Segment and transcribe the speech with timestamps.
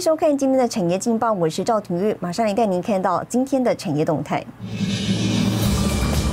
[0.00, 4.42] 收看今天的产业劲报，我是赵廷玉，马上来带您看到今天的产业动态。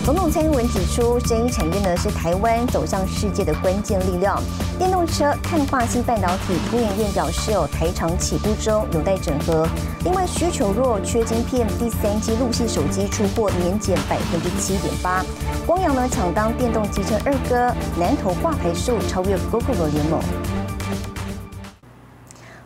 [0.05, 4.41] 总统蔡英文指出，声音产业呢是台湾走向世界的关键力量。
[4.79, 9.67] 电动车、碳化硅半导体，工研院表示有台厂起步中，有待整合。
[10.05, 15.25] 另外需求弱，缺晶片，第三季陆系手机出货年减百分之七点八。
[15.65, 20.21] 光阳呢抢当电动机车二哥，南投挂牌数超越 Google 联盟。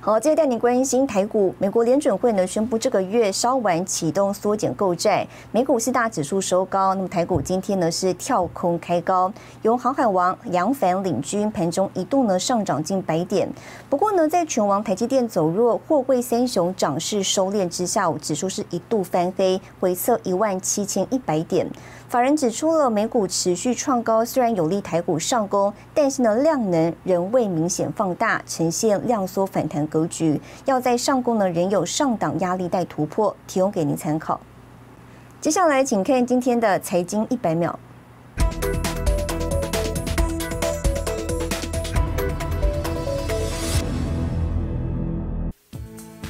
[0.03, 1.53] 好，接着带你关心台股。
[1.59, 6.95] 美国联准会呢宣布，这个月稍晚启动缩减购债，美股四大指数收高。
[6.95, 13.47] 那么台股今天呢是跳空开高，由航海王扬帆领军，盘中一度呢上涨近百点。
[13.91, 21.67] 不过呢，在全王台积电走弱，货柜三雄涨势收敛之下，指数是一度翻黑，回测一万七千一百点。
[22.09, 30.41] 法人指出了美股持续创高，虽然有利台股上攻，但是呢量能仍未明显放大，呈现量缩反弹格局。
[30.65, 34.39] 要在上攻呢，仍有上档压力带突破，提供给您参考。
[35.39, 37.77] 接下来，请看今天的财经一百秒。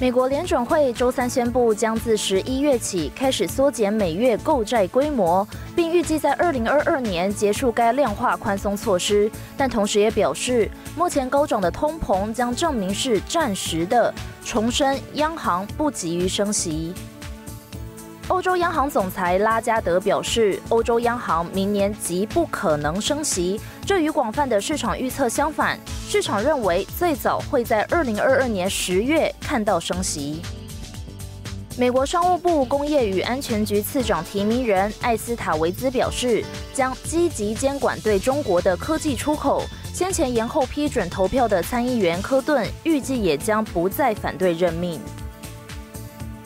[0.02, 9.30] 美国联准会周三宣布，将自十一月起开始缩减每月购债规模，并预计在二零二二年结束该量化宽松措施。
[9.56, 14.12] 但同时也表示，目前高涨的通膨将证明是暂时的，
[14.44, 16.96] 重申央行不急于升息。
[18.32, 25.78] 欧洲央行总裁拉加德表示，欧洲央行明年极不可能升息，这与广泛的市场预测相反。
[26.08, 30.42] 市场认为最早会在二零二二年十月看到升息。
[31.78, 36.42] 美国商务部工业与安全局次长提名人艾斯塔维兹表示，
[36.74, 39.66] 将积极监管对中国的科技出口。
[39.94, 45.02] 先前延后批准投票的参议员科顿预计也将不再反对任命。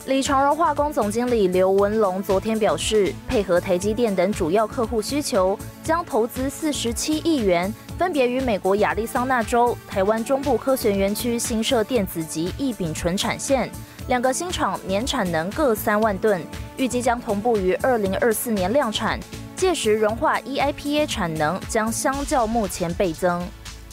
[0.06, 13.68] 李长荣化工总经理刘文龙昨天表示，配合台积电等主要客户需求，将投资四十七亿元，分别于美国亚利桑那州、台湾中部科学园区新设电子及异丙醇产线，
[14.06, 16.40] 两个新厂年产能各三万吨，
[16.76, 19.18] 预计将同步于二零二四年量产，
[19.56, 23.44] 届时融化 EIPA 产能将相较目前倍增。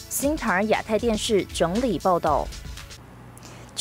[0.09, 2.47] 新唐人亚太电视整理报道。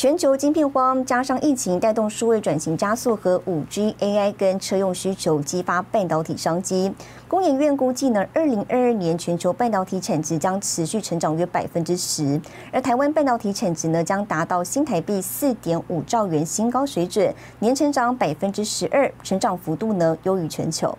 [0.03, 6.93] 全球晶片荒加上疫情带动数位转型加速和五 G AI 跟车用需求激发半导体商机。
[7.25, 12.41] 工研院估计呢，二零二二年全球半导体产值将持续成长约百分之十，
[12.73, 20.97] 而台湾半导体产值呢将达到新台币四点五兆元新高水准，年成长百分之十二，成长幅度呢优于全球。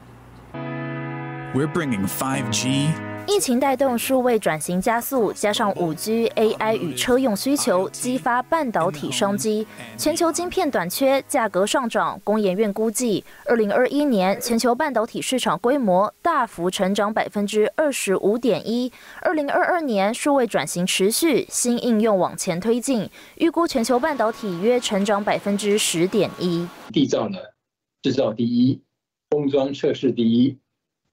[1.54, 3.13] We're bringing 5G.
[3.26, 9.66] 疫情带动数位转型加速，加上五 G、AI 与车用需求，激发半导体商机。
[9.96, 12.20] 全球晶片短缺，价格上涨。
[12.22, 18.92] 工研院估计，二零二一年全球半导体市场规模大幅成长百分之二十五点一。
[19.22, 26.68] 二零二二年数位转型持续，新应用往前推进，预估全球半导体约成长百分之十点一。
[26.92, 27.38] 缔造呢，
[28.02, 28.82] 制造第一，
[29.30, 30.58] 封装测试第一。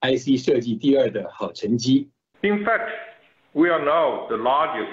[0.01, 2.09] IC 设计第二的好成绩。
[2.43, 2.91] In fact,
[3.53, 4.93] we are now the largest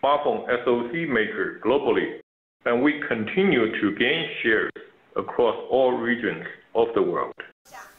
[0.00, 2.20] smartphone SoC maker globally,
[2.64, 4.70] and we continue to gain shares
[5.14, 7.34] across all regions of the world.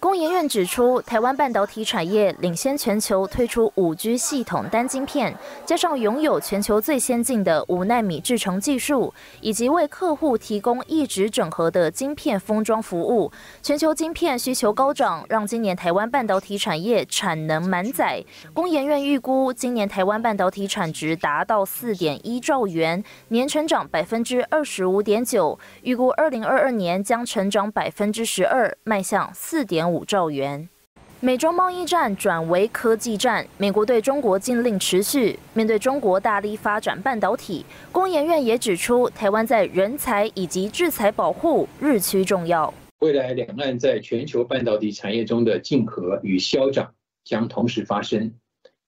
[0.02, 5.32] 工研院指出，台湾半导体产业领先全球推出五 G 系统单晶片，
[5.64, 13.30] 加上拥有全球最先进的五纳米制程技术，以及为客户提供一直整合的晶片封装服务，
[13.62, 18.24] 全球晶片需求高涨，让今年台湾半导体产业产能满载。
[18.52, 29.91] 工研院预估，今年台湾半导体产值达到四点一兆元，年成长百分之二十五点九，预估二零二二年将成长百分之十二，迈向四点。
[29.92, 30.68] 五兆元。
[31.20, 35.38] 美中贸易战转为科技战，美国对中国禁令持续。
[35.54, 42.74] 面对中国大力发展半导体，工研院也指出，台湾在人才以及制裁保护日趋重要。
[42.98, 46.92] 未来两岸在全球半导体产业中的竞合与消长
[47.24, 48.32] 将同时发生，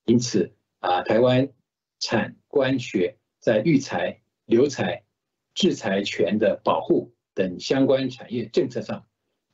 [0.07, 1.49] 因此啊，台湾
[2.01, 5.03] 产官学在育才、留才、
[5.55, 9.05] 制裁权的保护等相关产业政策上。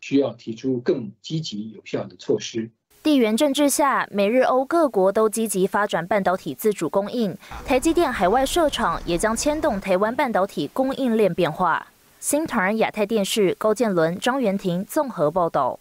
[0.01, 2.71] 需要提出更积极有效的措施。
[3.03, 11.87] 地缘政治下，美日欧各国都积极发展半导体自主供应，台积电海外设厂也将牵动台湾半导体供应链变化。
[12.19, 15.81] 新唐人亚太电视高建伦、张元婷综合报道。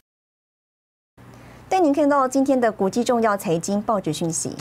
[1.68, 4.56] 带您看到今天的国际重要财经报纸讯息。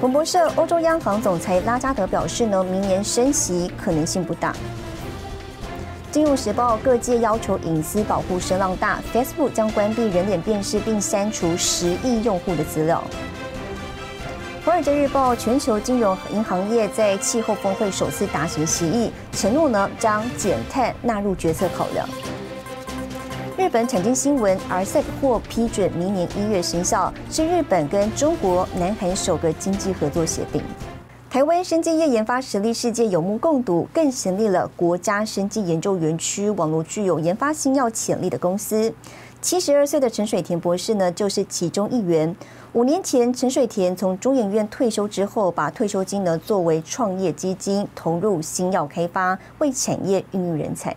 [0.00, 4.52] 彭博社，欧洲央行总裁拉加德表示呢，明年升息可能性不大。
[6.12, 13.00] 金融时报，各界要求隐私保护声浪大，Facebook 将关闭人脸辨识并删除十亿用户的资料。
[14.64, 22.08] 华尔街日报，全球金融银行业在气候峰会首次达成协议，承诺呢将减碳纳入决策考量。
[23.56, 30.60] 日本产经新闻，RCEP 获批准明年一月生效，是日本跟中国、南韩首个经济合作协定。
[31.30, 38.92] 台湾生技业研发实力世界有目共睹，更成立了国家生技研究园区，网络具有研发新药潜力的公司。
[39.40, 42.34] 七十二岁的陈水田博士呢，就是其中一员。
[42.72, 50.96] 五年前，陈水田从中研院退休之后，把退休金呢作为创业基金，投入新药开发，为产业孕育人才。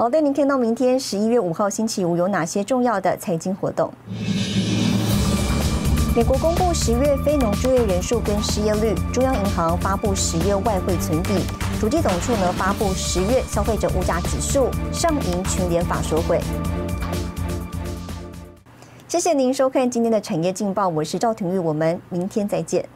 [0.00, 3.92] 好，带您看到明天十一月五号星期五有哪些重要的财经活动。
[6.16, 11.44] 美国公布十月非农就业人数跟失业率，中央银行发布十月外汇存底，
[11.78, 16.40] 土地总处呢发布十月消费者物价指数，上银群联法说会。
[19.06, 22.88] 谢谢您收看今天的产业劲报，我是赵廷玉，我们明天再见。